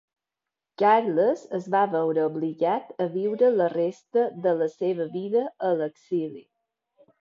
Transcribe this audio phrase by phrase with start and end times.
[0.81, 6.47] Carles es va veure obligat a viure la resta de la seva vida a l'exili.